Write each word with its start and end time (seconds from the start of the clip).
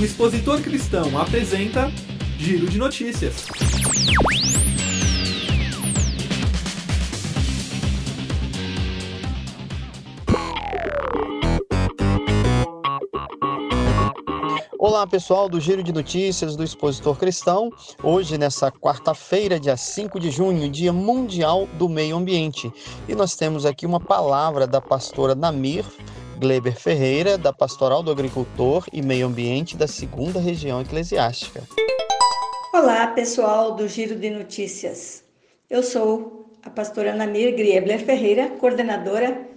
O 0.00 0.04
expositor 0.04 0.62
cristão 0.62 1.18
apresenta 1.18 1.90
Giro 2.38 2.68
de 2.68 2.78
Notícias. 2.78 3.46
Olá 14.78 15.04
pessoal 15.04 15.48
do 15.48 15.60
Giro 15.60 15.82
de 15.82 15.92
Notícias 15.92 16.54
do 16.54 16.62
Expositor 16.62 17.16
Cristão. 17.16 17.68
Hoje, 18.00 18.38
nessa 18.38 18.70
quarta-feira, 18.70 19.58
dia 19.58 19.76
5 19.76 20.20
de 20.20 20.30
junho, 20.30 20.70
Dia 20.70 20.92
Mundial 20.92 21.68
do 21.76 21.88
Meio 21.88 22.16
Ambiente. 22.16 22.72
E 23.08 23.16
nós 23.16 23.34
temos 23.34 23.66
aqui 23.66 23.84
uma 23.84 23.98
palavra 23.98 24.64
da 24.64 24.80
pastora 24.80 25.34
Namir 25.34 25.84
Gleber 26.38 26.78
Ferreira, 26.78 27.36
da 27.36 27.52
Pastoral 27.52 28.00
do 28.00 28.12
Agricultor 28.12 28.86
e 28.92 29.02
Meio 29.02 29.26
Ambiente 29.26 29.76
da 29.76 29.88
Segunda 29.88 30.38
Região 30.38 30.80
Eclesiástica. 30.80 31.64
Olá 32.72 33.08
pessoal 33.08 33.74
do 33.74 33.88
Giro 33.88 34.14
de 34.14 34.30
Notícias. 34.30 35.24
Eu 35.68 35.82
sou 35.82 36.54
a 36.62 36.70
pastora 36.70 37.12
Namir 37.12 37.56
Gleber 37.56 38.04
Ferreira, 38.04 38.50
coordenadora 38.50 39.48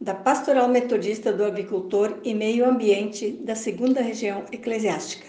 da 0.00 0.12
Pastoral 0.12 0.66
Metodista 0.66 1.32
do 1.32 1.44
Agricultor 1.44 2.18
e 2.24 2.34
Meio 2.34 2.68
Ambiente 2.68 3.30
da 3.30 3.54
Segunda 3.54 4.02
Região 4.02 4.44
Eclesiástica. 4.50 5.28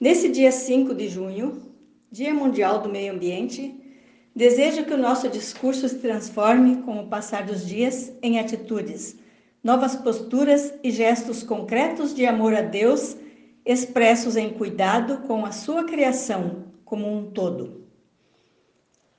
Nesse 0.00 0.28
dia 0.28 0.52
5 0.52 0.94
de 0.94 1.08
junho, 1.08 1.60
Dia 2.10 2.32
Mundial 2.32 2.80
do 2.80 2.88
Meio 2.88 3.12
Ambiente, 3.12 3.74
desejo 4.34 4.84
que 4.84 4.94
o 4.94 4.98
nosso 4.98 5.28
discurso 5.28 5.88
se 5.88 5.96
transforme 5.96 6.82
com 6.82 7.00
o 7.00 7.08
passar 7.08 7.44
dos 7.44 7.66
dias 7.66 8.12
em 8.22 8.38
atitudes, 8.38 9.16
novas 9.62 9.96
posturas 9.96 10.74
e 10.82 10.90
gestos 10.90 11.42
concretos 11.42 12.14
de 12.14 12.26
amor 12.26 12.54
a 12.54 12.62
Deus, 12.62 13.16
expressos 13.64 14.36
em 14.36 14.50
cuidado 14.50 15.18
com 15.26 15.44
a 15.44 15.52
sua 15.52 15.84
criação 15.84 16.64
como 16.84 17.10
um 17.12 17.30
todo. 17.30 17.86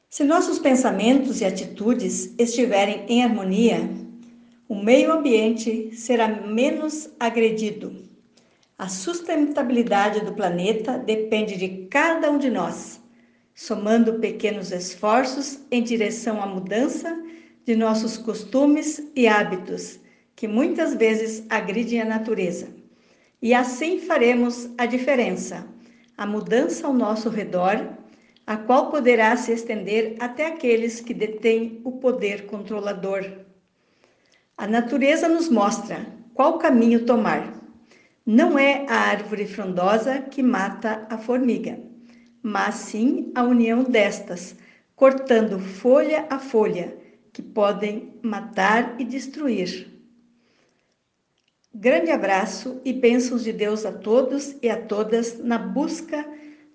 Se 0.09 0.23
nossos 0.23 0.57
pensamentos 0.57 1.39
e 1.39 1.45
atitudes 1.45 2.33
estiverem 2.39 3.05
em 3.07 3.23
harmonia, 3.23 3.87
o 4.67 4.75
meio 4.75 5.11
ambiente 5.11 5.95
será 5.95 6.27
menos 6.27 7.09
agredido. 7.19 8.09
A 8.77 8.87
sustentabilidade 8.87 10.21
do 10.21 10.33
planeta 10.33 10.97
depende 10.97 11.57
de 11.57 11.87
cada 11.89 12.31
um 12.31 12.39
de 12.39 12.49
nós, 12.49 12.99
somando 13.53 14.19
pequenos 14.19 14.71
esforços 14.71 15.59
em 15.69 15.83
direção 15.83 16.41
à 16.41 16.47
mudança 16.47 17.15
de 17.65 17.75
nossos 17.75 18.17
costumes 18.17 19.11
e 19.15 19.27
hábitos, 19.27 19.99
que 20.39 20.47
muitas 20.47 20.95
vezes 20.95 21.43
agridem 21.49 21.99
a 21.99 22.05
natureza. 22.05 22.69
E 23.41 23.53
assim 23.53 23.99
faremos 23.99 24.69
a 24.77 24.85
diferença, 24.85 25.67
a 26.17 26.25
mudança 26.25 26.87
ao 26.87 26.93
nosso 26.93 27.29
redor, 27.29 27.89
a 28.47 28.55
qual 28.55 28.89
poderá 28.89 29.35
se 29.35 29.51
estender 29.51 30.15
até 30.19 30.47
aqueles 30.47 31.01
que 31.01 31.13
detêm 31.13 31.81
o 31.83 31.91
poder 32.05 32.45
controlador 32.45 33.23
a 34.59 34.67
natureza 34.67 35.29
nos 35.29 35.47
mostra 35.47 36.05
qual 36.33 36.57
caminho 36.57 37.05
tomar. 37.05 37.53
Não 38.25 38.59
é 38.59 38.85
a 38.89 38.93
árvore 38.93 39.47
frondosa 39.47 40.19
que 40.19 40.43
mata 40.43 41.07
a 41.09 41.17
formiga, 41.17 41.79
mas 42.43 42.75
sim 42.75 43.31
a 43.33 43.41
união 43.41 43.83
destas, 43.83 44.57
cortando 44.97 45.59
folha 45.59 46.25
a 46.29 46.39
folha, 46.39 46.93
que 47.31 47.41
podem 47.41 48.19
matar 48.21 48.99
e 48.99 49.05
destruir. 49.05 49.98
Grande 51.73 52.09
abraço 52.09 52.81
e 52.83 52.91
bênçãos 52.91 53.43
de 53.43 53.53
Deus 53.53 53.85
a 53.85 53.91
todos 53.91 54.55
e 54.61 54.69
a 54.69 54.75
todas 54.75 55.37
na 55.37 55.59
busca 55.59 56.25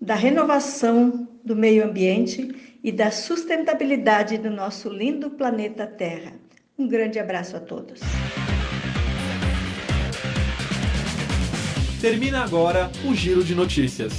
da 0.00 0.14
renovação 0.14 1.28
do 1.44 1.56
meio 1.56 1.84
ambiente 1.84 2.78
e 2.82 2.92
da 2.92 3.10
sustentabilidade 3.10 4.38
do 4.38 4.50
nosso 4.50 4.88
lindo 4.88 5.30
planeta 5.30 5.84
Terra. 5.84 6.32
Um 6.78 6.86
grande 6.86 7.18
abraço 7.18 7.56
a 7.56 7.60
todos. 7.60 8.00
Termina 12.00 12.44
agora 12.44 12.90
o 13.04 13.14
Giro 13.14 13.42
de 13.42 13.54
Notícias. 13.54 14.12